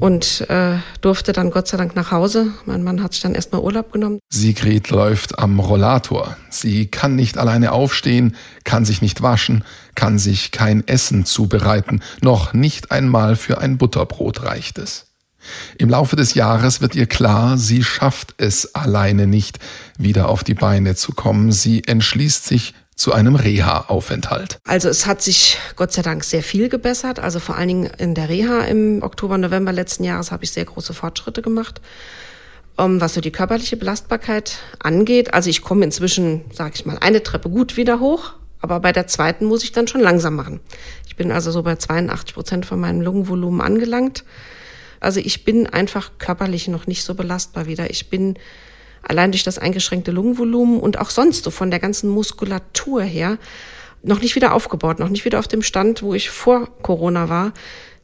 und 0.02 0.50
äh, 0.50 0.78
durfte 1.00 1.32
dann 1.32 1.52
Gott 1.52 1.68
sei 1.68 1.76
Dank 1.76 1.94
nach 1.94 2.10
Hause. 2.10 2.48
Mein 2.66 2.82
Mann 2.82 3.04
hat 3.04 3.12
sich 3.12 3.22
dann 3.22 3.36
erstmal 3.36 3.60
Urlaub 3.60 3.92
genommen. 3.92 4.18
Sigrid 4.30 4.90
läuft 4.90 5.38
am 5.38 5.60
Rollator. 5.60 6.36
Sie 6.50 6.88
kann 6.88 7.14
nicht 7.14 7.38
alleine 7.38 7.70
aufstehen, 7.70 8.34
kann 8.64 8.84
sich 8.84 9.00
nicht 9.00 9.22
waschen, 9.22 9.62
kann 9.94 10.18
sich 10.18 10.50
kein 10.50 10.84
Essen 10.88 11.24
zubereiten, 11.24 12.00
noch 12.20 12.52
nicht 12.52 12.90
einmal 12.90 13.36
für 13.36 13.58
ein 13.60 13.78
Butterbrot 13.78 14.42
reicht 14.42 14.78
es. 14.78 15.06
Im 15.78 15.88
Laufe 15.88 16.16
des 16.16 16.34
Jahres 16.34 16.80
wird 16.80 16.96
ihr 16.96 17.06
klar, 17.06 17.56
sie 17.56 17.84
schafft 17.84 18.34
es 18.38 18.74
alleine 18.74 19.28
nicht, 19.28 19.60
wieder 19.98 20.28
auf 20.28 20.42
die 20.42 20.54
Beine 20.54 20.96
zu 20.96 21.12
kommen. 21.12 21.52
Sie 21.52 21.84
entschließt 21.84 22.44
sich, 22.44 22.74
zu 22.94 23.12
einem 23.12 23.34
Reha-Aufenthalt. 23.36 24.58
Also 24.64 24.88
es 24.88 25.06
hat 25.06 25.22
sich 25.22 25.58
Gott 25.76 25.92
sei 25.92 26.02
Dank 26.02 26.24
sehr 26.24 26.42
viel 26.42 26.68
gebessert. 26.68 27.18
Also 27.18 27.40
vor 27.40 27.56
allen 27.56 27.68
Dingen 27.68 27.90
in 27.98 28.14
der 28.14 28.28
Reha 28.28 28.60
im 28.62 29.02
Oktober, 29.02 29.38
November 29.38 29.72
letzten 29.72 30.04
Jahres 30.04 30.30
habe 30.30 30.44
ich 30.44 30.50
sehr 30.50 30.64
große 30.64 30.94
Fortschritte 30.94 31.42
gemacht. 31.42 31.80
Um, 32.78 33.02
was 33.02 33.12
so 33.12 33.20
die 33.20 33.30
körperliche 33.30 33.76
Belastbarkeit 33.76 34.58
angeht. 34.78 35.34
Also 35.34 35.50
ich 35.50 35.60
komme 35.60 35.84
inzwischen, 35.84 36.42
sage 36.52 36.72
ich 36.74 36.86
mal, 36.86 36.96
eine 36.98 37.22
Treppe 37.22 37.50
gut 37.50 37.76
wieder 37.76 38.00
hoch, 38.00 38.32
aber 38.60 38.80
bei 38.80 38.92
der 38.92 39.06
zweiten 39.06 39.44
muss 39.44 39.62
ich 39.62 39.72
dann 39.72 39.88
schon 39.88 40.00
langsam 40.00 40.34
machen. 40.36 40.60
Ich 41.06 41.14
bin 41.14 41.30
also 41.30 41.50
so 41.50 41.62
bei 41.62 41.76
82 41.76 42.32
Prozent 42.32 42.64
von 42.64 42.80
meinem 42.80 43.02
Lungenvolumen 43.02 43.60
angelangt. 43.60 44.24
Also 45.00 45.20
ich 45.20 45.44
bin 45.44 45.66
einfach 45.66 46.12
körperlich 46.18 46.68
noch 46.68 46.86
nicht 46.86 47.04
so 47.04 47.14
belastbar 47.14 47.66
wieder. 47.66 47.90
Ich 47.90 48.08
bin 48.08 48.38
allein 49.02 49.32
durch 49.32 49.44
das 49.44 49.58
eingeschränkte 49.58 50.10
Lungenvolumen 50.10 50.80
und 50.80 50.98
auch 50.98 51.10
sonst 51.10 51.44
so 51.44 51.50
von 51.50 51.70
der 51.70 51.80
ganzen 51.80 52.08
Muskulatur 52.08 53.02
her 53.02 53.38
noch 54.02 54.20
nicht 54.20 54.34
wieder 54.34 54.52
aufgebaut, 54.52 54.98
noch 54.98 55.08
nicht 55.08 55.24
wieder 55.24 55.38
auf 55.38 55.48
dem 55.48 55.62
Stand, 55.62 56.02
wo 56.02 56.14
ich 56.14 56.30
vor 56.30 56.68
Corona 56.82 57.28
war. 57.28 57.52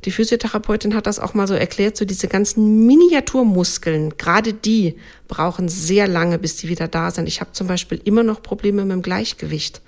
Die 0.05 0.12
Physiotherapeutin 0.12 0.95
hat 0.95 1.09
das 1.09 1.19
auch 1.19 1.35
mal 1.35 1.49
so 1.49 1.55
erklärt, 1.55 1.97
so 1.97 2.05
diese 2.05 2.28
ganzen 2.28 2.87
Miniaturmuskeln, 2.87 4.17
gerade 4.17 4.52
die 4.52 4.97
brauchen 5.26 5.69
sehr 5.69 6.07
lange, 6.07 6.38
bis 6.38 6.57
die 6.57 6.69
wieder 6.69 6.87
da 6.87 7.11
sind. 7.11 7.26
Ich 7.26 7.40
habe 7.40 7.50
zum 7.52 7.67
Beispiel 7.67 8.00
immer 8.05 8.23
noch 8.23 8.40
Probleme 8.40 8.85
mit 8.85 8.93
dem 8.93 9.02
Gleichgewicht. 9.02 9.81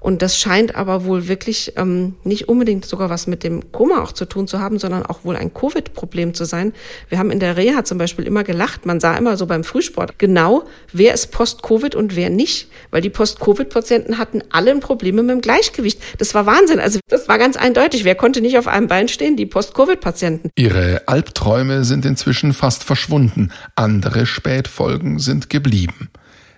Und 0.00 0.22
das 0.22 0.38
scheint 0.38 0.74
aber 0.74 1.04
wohl 1.04 1.28
wirklich 1.28 1.72
ähm, 1.76 2.14
nicht 2.24 2.48
unbedingt 2.48 2.84
sogar 2.84 3.10
was 3.10 3.26
mit 3.26 3.42
dem 3.42 3.72
Koma 3.72 4.02
auch 4.02 4.12
zu 4.12 4.24
tun 4.24 4.46
zu 4.46 4.60
haben, 4.60 4.78
sondern 4.78 5.04
auch 5.04 5.24
wohl 5.24 5.36
ein 5.36 5.52
Covid-Problem 5.52 6.34
zu 6.34 6.44
sein. 6.44 6.72
Wir 7.08 7.18
haben 7.18 7.30
in 7.30 7.40
der 7.40 7.56
Reha 7.56 7.84
zum 7.84 7.98
Beispiel 7.98 8.26
immer 8.26 8.44
gelacht. 8.44 8.86
Man 8.86 9.00
sah 9.00 9.16
immer 9.16 9.36
so 9.36 9.46
beim 9.46 9.64
Frühsport 9.64 10.18
genau, 10.18 10.64
wer 10.92 11.14
ist 11.14 11.28
Post-Covid 11.32 11.94
und 11.94 12.14
wer 12.14 12.30
nicht. 12.30 12.68
Weil 12.90 13.02
die 13.02 13.10
Post-Covid-Patienten 13.10 14.18
hatten 14.18 14.42
alle 14.50 14.78
Probleme 14.78 15.22
mit 15.22 15.30
dem 15.30 15.40
Gleichgewicht. 15.40 16.00
Das 16.18 16.34
war 16.34 16.46
Wahnsinn. 16.46 16.78
Also 16.78 17.00
das 17.08 17.28
war 17.28 17.38
ganz 17.38 17.56
eindeutig. 17.56 18.04
Wer 18.04 18.14
konnte 18.14 18.40
nicht 18.40 18.58
auf 18.58 18.68
einem 18.68 18.86
Bein 18.86 19.08
stehen? 19.08 19.36
Die 19.36 19.46
Post-Covid-Patienten. 19.46 20.50
Ihre 20.56 21.02
Albträume 21.06 21.84
sind 21.84 22.04
inzwischen 22.04 22.52
fast 22.52 22.84
verschwunden. 22.84 23.50
Andere 23.74 24.26
Spätfolgen 24.26 25.18
sind 25.18 25.50
geblieben. 25.50 26.10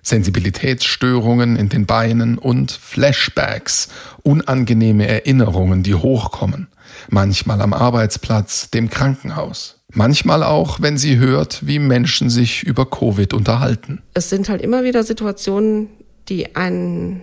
Sensibilitätsstörungen 0.02 1.56
in 1.56 1.68
den 1.68 1.86
Beinen 1.86 2.38
und 2.38 2.72
Flashbacks, 2.72 3.88
unangenehme 4.22 5.06
Erinnerungen, 5.06 5.82
die 5.82 5.94
hochkommen, 5.94 6.68
manchmal 7.08 7.60
am 7.60 7.72
Arbeitsplatz, 7.72 8.70
dem 8.70 8.90
Krankenhaus. 8.90 9.76
Manchmal 9.92 10.42
auch, 10.42 10.80
wenn 10.80 10.98
sie 10.98 11.18
hört, 11.18 11.66
wie 11.66 11.78
Menschen 11.78 12.30
sich 12.30 12.62
über 12.62 12.86
Covid 12.86 13.34
unterhalten. 13.34 14.00
Es 14.14 14.30
sind 14.30 14.48
halt 14.48 14.62
immer 14.62 14.84
wieder 14.84 15.02
Situationen, 15.02 15.88
die 16.28 16.54
einen 16.54 17.22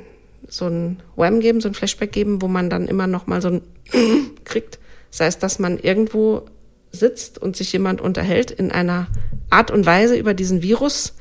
so 0.50 0.68
ein 0.68 1.00
Wham 1.16 1.40
geben, 1.40 1.62
so 1.62 1.70
ein 1.70 1.74
Flashback 1.74 2.12
geben, 2.12 2.42
wo 2.42 2.48
man 2.48 2.70
dann 2.70 2.88
immer 2.88 3.08
noch 3.08 3.28
mal 3.28 3.42
so 3.42 3.50
ein 3.50 3.62
kriegt. 4.44 4.80
Das 5.12 5.22
heißt, 5.22 5.44
dass 5.44 5.60
man 5.60 5.78
irgendwo 5.80 6.46
sitzt 6.92 7.38
und 7.38 7.56
sich 7.56 7.72
jemand 7.72 8.02
unterhält 8.02 8.52
in 8.52 8.72
einer 8.72 9.08
Art 9.50 9.72
und 9.72 9.86
Weise 9.86 10.16
über 10.16 10.34
diesen 10.34 10.62
Virus, 10.62 11.14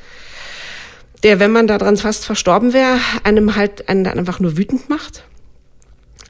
der, 1.27 1.41
wenn 1.41 1.51
man 1.51 1.67
daran 1.67 1.97
fast 1.97 2.25
verstorben 2.25 2.73
wäre, 2.73 3.01
einem 3.25 3.57
halt 3.57 3.89
einen 3.89 4.07
einfach 4.07 4.39
nur 4.39 4.57
wütend 4.57 4.89
macht. 4.89 5.25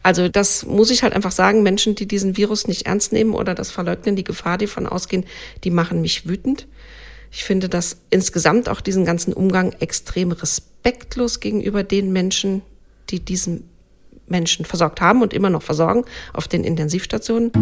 Also 0.02 0.28
das 0.28 0.64
muss 0.64 0.90
ich 0.90 1.02
halt 1.02 1.12
einfach 1.12 1.32
sagen, 1.32 1.62
Menschen, 1.62 1.94
die 1.96 2.08
diesen 2.08 2.38
Virus 2.38 2.66
nicht 2.66 2.86
ernst 2.86 3.12
nehmen 3.12 3.34
oder 3.34 3.54
das 3.54 3.70
verleugnen, 3.70 4.16
die 4.16 4.24
Gefahr, 4.24 4.56
die 4.56 4.66
von 4.66 4.86
ausgehen, 4.86 5.26
die 5.64 5.70
machen 5.70 6.00
mich 6.00 6.26
wütend. 6.26 6.66
Ich 7.30 7.44
finde 7.44 7.68
das 7.68 7.98
insgesamt 8.08 8.70
auch 8.70 8.80
diesen 8.80 9.04
ganzen 9.04 9.34
Umgang 9.34 9.74
extrem 9.80 10.32
respektlos 10.32 11.40
gegenüber 11.40 11.82
den 11.82 12.10
Menschen, 12.10 12.62
die 13.10 13.20
diesen 13.20 13.68
Menschen 14.28 14.64
versorgt 14.64 15.02
haben 15.02 15.20
und 15.20 15.34
immer 15.34 15.50
noch 15.50 15.62
versorgen 15.62 16.06
auf 16.32 16.48
den 16.48 16.64
Intensivstationen. 16.64 17.52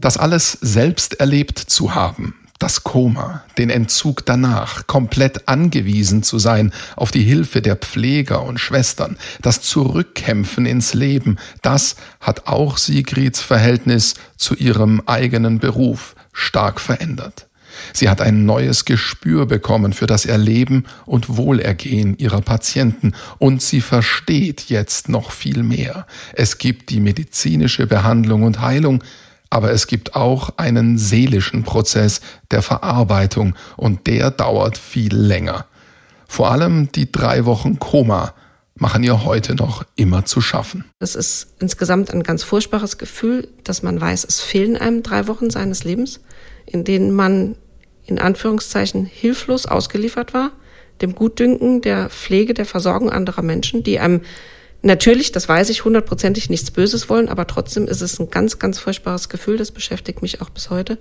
Das 0.00 0.16
alles 0.16 0.52
selbst 0.62 1.20
erlebt 1.20 1.58
zu 1.58 1.94
haben, 1.94 2.43
das 2.64 2.82
Koma, 2.82 3.44
den 3.58 3.68
Entzug 3.68 4.24
danach, 4.24 4.86
komplett 4.86 5.48
angewiesen 5.48 6.22
zu 6.22 6.38
sein 6.38 6.72
auf 6.96 7.10
die 7.10 7.22
Hilfe 7.22 7.60
der 7.60 7.76
Pfleger 7.76 8.42
und 8.42 8.58
Schwestern, 8.58 9.18
das 9.42 9.60
Zurückkämpfen 9.60 10.64
ins 10.64 10.94
Leben, 10.94 11.36
das 11.60 11.96
hat 12.20 12.46
auch 12.46 12.78
Sigrids 12.78 13.42
Verhältnis 13.42 14.14
zu 14.38 14.54
ihrem 14.54 15.02
eigenen 15.04 15.58
Beruf 15.58 16.14
stark 16.32 16.80
verändert. 16.80 17.48
Sie 17.92 18.08
hat 18.08 18.22
ein 18.22 18.46
neues 18.46 18.86
Gespür 18.86 19.44
bekommen 19.44 19.92
für 19.92 20.06
das 20.06 20.24
Erleben 20.24 20.86
und 21.04 21.36
Wohlergehen 21.36 22.16
ihrer 22.16 22.40
Patienten 22.40 23.12
und 23.36 23.60
sie 23.60 23.82
versteht 23.82 24.70
jetzt 24.70 25.10
noch 25.10 25.32
viel 25.32 25.62
mehr. 25.62 26.06
Es 26.32 26.56
gibt 26.56 26.88
die 26.88 27.00
medizinische 27.00 27.86
Behandlung 27.86 28.42
und 28.42 28.62
Heilung, 28.62 29.04
aber 29.54 29.70
es 29.70 29.86
gibt 29.86 30.16
auch 30.16 30.50
einen 30.56 30.98
seelischen 30.98 31.62
Prozess 31.62 32.20
der 32.50 32.60
Verarbeitung 32.60 33.54
und 33.76 34.08
der 34.08 34.32
dauert 34.32 34.76
viel 34.76 35.14
länger. 35.14 35.66
Vor 36.26 36.50
allem 36.50 36.90
die 36.90 37.12
drei 37.12 37.44
Wochen 37.44 37.78
Koma 37.78 38.34
machen 38.74 39.04
ihr 39.04 39.24
heute 39.24 39.54
noch 39.54 39.84
immer 39.94 40.24
zu 40.24 40.40
schaffen. 40.40 40.84
Es 40.98 41.14
ist 41.14 41.54
insgesamt 41.60 42.10
ein 42.10 42.24
ganz 42.24 42.42
furchtbares 42.42 42.98
Gefühl, 42.98 43.46
dass 43.62 43.84
man 43.84 44.00
weiß, 44.00 44.24
es 44.24 44.40
fehlen 44.40 44.76
einem 44.76 45.04
drei 45.04 45.28
Wochen 45.28 45.50
seines 45.50 45.84
Lebens, 45.84 46.18
in 46.66 46.82
denen 46.82 47.12
man 47.12 47.54
in 48.06 48.18
Anführungszeichen 48.18 49.06
hilflos 49.06 49.66
ausgeliefert 49.66 50.34
war, 50.34 50.50
dem 51.00 51.14
Gutdünken 51.14 51.80
der 51.80 52.10
Pflege, 52.10 52.54
der 52.54 52.66
Versorgung 52.66 53.08
anderer 53.08 53.42
Menschen, 53.42 53.84
die 53.84 54.00
einem 54.00 54.22
Natürlich, 54.84 55.32
das 55.32 55.48
weiß 55.48 55.70
ich, 55.70 55.86
hundertprozentig 55.86 56.50
nichts 56.50 56.70
Böses 56.70 57.08
wollen, 57.08 57.30
aber 57.30 57.46
trotzdem 57.46 57.88
ist 57.88 58.02
es 58.02 58.20
ein 58.20 58.28
ganz, 58.28 58.58
ganz 58.58 58.78
furchtbares 58.78 59.30
Gefühl, 59.30 59.56
das 59.56 59.70
beschäftigt 59.70 60.20
mich 60.20 60.42
auch 60.42 60.50
bis 60.50 60.68
heute, 60.68 60.98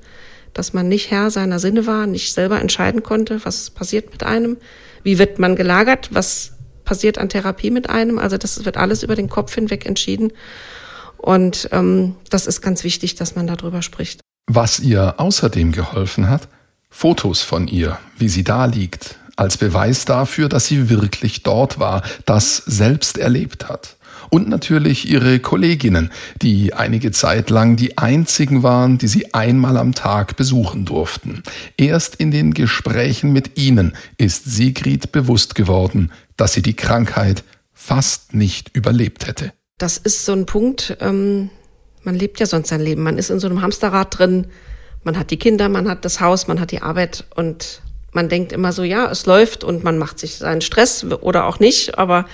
dass 0.53 0.71
man 0.71 0.87
nicht 0.87 1.11
Herr 1.11 1.29
seiner 1.29 1.59
Sinne 1.59 1.85
war, 1.85 2.07
nicht 2.07 2.33
selber 2.33 2.61
entscheiden 2.61 3.03
konnte, 3.03 3.43
was 3.43 3.71
passiert 3.71 4.09
mit 4.13 4.23
einem, 4.23 4.55
wie 5.03 5.19
wird 5.19 5.37
man 5.37 5.57
gelagert, 5.57 6.11
was 6.11 6.53
passiert 6.85 7.17
an 7.17 7.27
Therapie 7.27 7.71
mit 7.71 7.89
einem. 7.89 8.19
Also 8.19 8.37
das 8.37 8.63
wird 8.63 8.77
alles 8.77 9.03
über 9.03 9.15
den 9.15 9.27
Kopf 9.27 9.53
hinweg 9.53 9.85
entschieden. 9.85 10.31
Und 11.17 11.67
ähm, 11.73 12.15
das 12.29 12.47
ist 12.47 12.61
ganz 12.61 12.85
wichtig, 12.85 13.15
dass 13.15 13.35
man 13.35 13.47
darüber 13.47 13.81
spricht. 13.81 14.21
Was 14.47 14.79
ihr 14.79 15.15
außerdem 15.17 15.73
geholfen 15.73 16.29
hat, 16.29 16.47
Fotos 16.89 17.41
von 17.41 17.67
ihr, 17.67 17.99
wie 18.17 18.29
sie 18.29 18.45
da 18.45 18.63
liegt, 18.63 19.17
als 19.35 19.57
Beweis 19.57 20.05
dafür, 20.05 20.49
dass 20.49 20.67
sie 20.67 20.89
wirklich 20.89 21.43
dort 21.43 21.79
war, 21.79 22.03
das 22.25 22.57
selbst 22.57 23.17
erlebt 23.17 23.69
hat. 23.69 23.97
Und 24.29 24.49
natürlich 24.49 25.07
ihre 25.09 25.39
Kolleginnen, 25.39 26.11
die 26.41 26.73
einige 26.73 27.11
Zeit 27.11 27.49
lang 27.49 27.75
die 27.75 27.97
einzigen 27.97 28.63
waren, 28.63 28.97
die 28.97 29.07
sie 29.07 29.33
einmal 29.33 29.77
am 29.77 29.93
Tag 29.93 30.35
besuchen 30.37 30.85
durften. 30.85 31.43
Erst 31.77 32.15
in 32.15 32.31
den 32.31 32.53
Gesprächen 32.53 33.31
mit 33.31 33.59
ihnen 33.59 33.93
ist 34.17 34.45
Sigrid 34.45 35.11
bewusst 35.11 35.53
geworden, 35.55 36.11
dass 36.35 36.53
sie 36.53 36.63
die 36.63 36.75
Krankheit 36.75 37.43
fast 37.73 38.33
nicht 38.33 38.75
überlebt 38.75 39.27
hätte. 39.27 39.53
Das 39.77 39.97
ist 39.97 40.25
so 40.25 40.31
ein 40.31 40.45
Punkt, 40.45 40.97
ähm, 40.99 41.49
man 42.03 42.15
lebt 42.15 42.39
ja 42.39 42.45
sonst 42.45 42.69
sein 42.69 42.81
Leben. 42.81 43.03
Man 43.03 43.17
ist 43.17 43.29
in 43.29 43.39
so 43.39 43.47
einem 43.47 43.61
Hamsterrad 43.61 44.17
drin, 44.17 44.47
man 45.03 45.17
hat 45.17 45.31
die 45.31 45.37
Kinder, 45.37 45.69
man 45.69 45.87
hat 45.89 46.05
das 46.05 46.19
Haus, 46.19 46.47
man 46.47 46.59
hat 46.59 46.71
die 46.71 46.81
Arbeit 46.81 47.25
und 47.35 47.81
man 48.13 48.29
denkt 48.29 48.51
immer 48.51 48.72
so, 48.72 48.84
ja, 48.84 49.10
es 49.10 49.25
läuft 49.25 49.63
und 49.63 49.84
man 49.84 49.98
macht 49.98 50.20
sich 50.20 50.38
seinen 50.38 50.62
Stress 50.62 51.03
oder 51.03 51.46
auch 51.46 51.60
nicht, 51.60 51.98
aber 51.98 52.25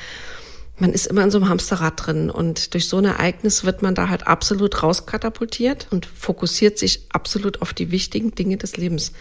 man 0.80 0.94
ist 0.94 1.08
immer 1.08 1.24
in 1.24 1.32
so 1.32 1.38
einem 1.38 1.50
Hamsterrad 1.50 1.94
drin 1.98 2.30
und 2.30 2.74
durch 2.74 2.88
so 2.88 2.98
ein 2.98 3.06
Ereignis 3.06 3.66
wird 3.66 3.82
man 3.82 3.96
da 3.96 4.10
halt 4.10 4.28
absolut 4.28 4.82
rauskatapultiert 4.82 5.88
und 5.92 6.06
fokussiert 6.06 6.80
sich 6.80 7.06
absolut 7.10 7.62
auf 7.62 7.74
die 7.74 7.92
wichtigen 7.92 8.34
Dinge 8.34 8.58
des 8.58 8.78
Lebens. 8.78 9.12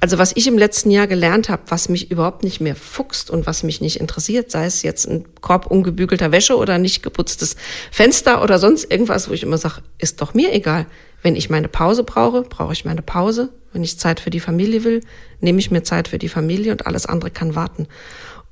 Also 0.00 0.18
was 0.18 0.32
ich 0.36 0.46
im 0.46 0.58
letzten 0.58 0.90
Jahr 0.90 1.06
gelernt 1.06 1.48
habe, 1.48 1.62
was 1.68 1.88
mich 1.88 2.10
überhaupt 2.10 2.44
nicht 2.44 2.60
mehr 2.60 2.76
fuchst 2.76 3.30
und 3.30 3.46
was 3.46 3.62
mich 3.62 3.80
nicht 3.80 4.00
interessiert, 4.00 4.50
sei 4.50 4.66
es 4.66 4.82
jetzt 4.82 5.06
ein 5.06 5.24
Korb 5.40 5.66
ungebügelter 5.66 6.30
Wäsche 6.30 6.56
oder 6.56 6.78
nicht 6.78 7.02
geputztes 7.02 7.56
Fenster 7.90 8.42
oder 8.42 8.58
sonst 8.58 8.90
irgendwas, 8.90 9.28
wo 9.28 9.32
ich 9.32 9.42
immer 9.42 9.58
sage, 9.58 9.82
ist 9.98 10.20
doch 10.20 10.34
mir 10.34 10.52
egal. 10.52 10.86
Wenn 11.22 11.36
ich 11.36 11.50
meine 11.50 11.68
Pause 11.68 12.04
brauche, 12.04 12.42
brauche 12.42 12.72
ich 12.72 12.84
meine 12.84 13.02
Pause. 13.02 13.50
Wenn 13.72 13.84
ich 13.84 13.98
Zeit 13.98 14.20
für 14.20 14.30
die 14.30 14.40
Familie 14.40 14.84
will, 14.84 15.00
nehme 15.40 15.58
ich 15.58 15.70
mir 15.70 15.82
Zeit 15.82 16.08
für 16.08 16.18
die 16.18 16.28
Familie 16.28 16.72
und 16.72 16.86
alles 16.86 17.06
andere 17.06 17.30
kann 17.30 17.54
warten. 17.54 17.86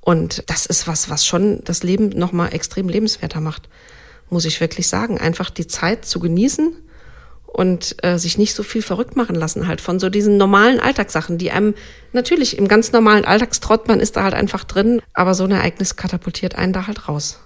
Und 0.01 0.45
das 0.47 0.67
ist 0.67 0.87
was, 0.87 1.11
was 1.11 1.27
schon 1.27 1.63
das 1.65 1.83
Leben 1.83 2.11
nochmal 2.11 2.55
extrem 2.55 2.89
lebenswerter 2.89 3.41
macht, 3.41 3.69
muss 4.31 4.45
ich 4.45 4.61
wirklich 4.61 4.89
sagen. 4.89 5.19
Einfach 5.19 5.51
die 5.51 5.67
Zeit 5.67 6.05
zu 6.05 6.21
genießen 6.21 6.77
und 7.47 7.97
äh, 8.05 8.19
sich 8.19 8.37
nicht 8.37 8.55
so 8.55 8.63
viel 8.63 8.83
verrückt 8.83 9.17
machen 9.17 9.35
lassen 9.35 9.67
halt 9.67 9.81
von 9.81 9.99
so 9.99 10.11
diesen 10.11 10.37
normalen 10.37 10.79
Alltagssachen, 10.79 11.39
die 11.39 11.51
einem 11.51 11.75
natürlich 12.13 12.59
im 12.59 12.69
ganz 12.69 12.93
normalen 12.93 13.25
Alltagstrott, 13.25 13.89
man 13.89 13.99
ist 13.99 14.17
da 14.17 14.25
halt 14.25 14.35
einfach 14.35 14.65
drin, 14.65 15.01
aber 15.15 15.35
so 15.35 15.45
ein 15.45 15.53
Ereignis 15.53 15.97
katapultiert 15.97 16.55
einen 16.55 16.75
da 16.75 16.87
halt 16.87 17.09
raus. 17.09 17.41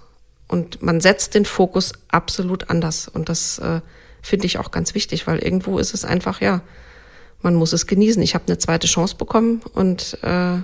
Und 0.49 0.81
man 0.81 0.99
setzt 0.99 1.33
den 1.33 1.45
Fokus 1.45 1.93
absolut 2.09 2.69
anders. 2.69 3.07
Und 3.07 3.29
das 3.29 3.57
äh, 3.59 3.79
finde 4.21 4.45
ich 4.45 4.57
auch 4.57 4.71
ganz 4.71 4.93
wichtig, 4.95 5.27
weil 5.27 5.39
irgendwo 5.39 5.79
ist 5.79 5.93
es 5.93 6.05
einfach, 6.05 6.41
ja, 6.41 6.61
man 7.41 7.55
muss 7.55 7.73
es 7.73 7.87
genießen. 7.87 8.21
Ich 8.21 8.35
habe 8.35 8.45
eine 8.47 8.57
zweite 8.57 8.87
Chance 8.87 9.15
bekommen 9.15 9.61
und 9.73 10.17
äh, 10.21 10.57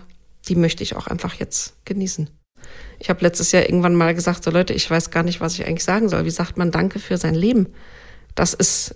die 0.48 0.56
möchte 0.56 0.84
ich 0.84 0.96
auch 0.96 1.08
einfach 1.08 1.34
jetzt 1.36 1.74
genießen. 1.86 2.30
Ich 3.00 3.10
habe 3.10 3.22
letztes 3.22 3.52
Jahr 3.52 3.64
irgendwann 3.64 3.96
mal 3.96 4.14
gesagt, 4.14 4.44
so 4.44 4.52
Leute, 4.52 4.74
ich 4.74 4.90
weiß 4.90 5.12
gar 5.12 5.24
nicht, 5.24 5.42
was 5.42 5.54
ich 5.56 5.66
eigentlich 5.66 5.84
sagen 5.84 6.10
soll. 6.10 6.26
Wie 6.26 6.32
sagt 6.32 6.58
man 6.58 6.72
Danke 6.72 7.00
für 7.00 7.18
sein 7.18 7.36
Leben? 7.36 7.68
Das 8.36 8.54
ist, 8.54 8.96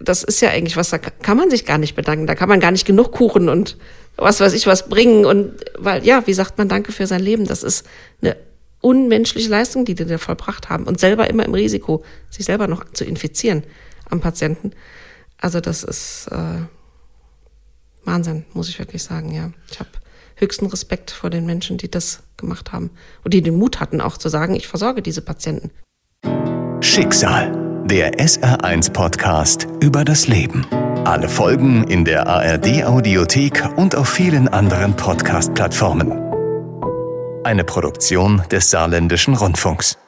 das 0.00 0.22
ist 0.22 0.40
ja 0.40 0.50
eigentlich 0.50 0.76
was, 0.76 0.90
da 0.90 0.98
kann 0.98 1.36
man 1.36 1.50
sich 1.50 1.64
gar 1.64 1.78
nicht 1.78 1.94
bedanken. 1.94 2.26
Da 2.26 2.34
kann 2.34 2.48
man 2.48 2.60
gar 2.60 2.70
nicht 2.70 2.86
genug 2.86 3.12
Kuchen 3.12 3.48
und 3.48 3.76
was 4.16 4.40
weiß 4.40 4.52
ich 4.52 4.66
was 4.66 4.88
bringen. 4.88 5.24
Und 5.24 5.52
weil, 5.78 6.04
ja, 6.04 6.26
wie 6.26 6.34
sagt 6.34 6.58
man 6.58 6.68
Danke 6.68 6.92
für 6.92 7.06
sein 7.06 7.20
Leben? 7.20 7.46
Das 7.46 7.62
ist 7.62 7.86
eine 8.20 8.36
unmenschliche 8.80 9.48
Leistung, 9.48 9.84
die 9.84 9.94
die 9.94 10.04
da 10.04 10.18
vollbracht 10.18 10.68
haben 10.68 10.84
und 10.84 10.98
selber 10.98 11.28
immer 11.30 11.44
im 11.44 11.54
Risiko, 11.54 12.04
sich 12.30 12.46
selber 12.46 12.66
noch 12.66 12.90
zu 12.92 13.04
infizieren 13.04 13.62
am 14.12 14.20
Patienten. 14.20 14.72
Also 15.38 15.60
das 15.60 15.82
ist 15.82 16.28
äh, 16.30 16.66
Wahnsinn, 18.04 18.44
muss 18.52 18.68
ich 18.68 18.78
wirklich 18.78 19.02
sagen, 19.02 19.32
ja. 19.32 19.50
Ich 19.70 19.80
habe 19.80 19.90
höchsten 20.36 20.66
Respekt 20.66 21.10
vor 21.10 21.30
den 21.30 21.46
Menschen, 21.46 21.78
die 21.78 21.90
das 21.90 22.22
gemacht 22.36 22.72
haben 22.72 22.90
und 23.24 23.34
die 23.34 23.42
den 23.42 23.56
Mut 23.56 23.80
hatten, 23.80 24.00
auch 24.00 24.16
zu 24.16 24.28
sagen, 24.28 24.54
ich 24.54 24.68
versorge 24.68 25.02
diese 25.02 25.22
Patienten. 25.22 25.70
Schicksal, 26.80 27.84
der 27.86 28.14
SR1-Podcast 28.14 29.66
über 29.80 30.04
das 30.04 30.26
Leben. 30.28 30.66
Alle 31.04 31.28
Folgen 31.28 31.84
in 31.84 32.04
der 32.04 32.26
ARD-Audiothek 32.26 33.76
und 33.76 33.96
auf 33.96 34.08
vielen 34.08 34.48
anderen 34.48 34.94
Podcast-Plattformen. 34.94 36.12
Eine 37.44 37.64
Produktion 37.64 38.42
des 38.50 38.70
Saarländischen 38.70 39.34
Rundfunks. 39.34 39.98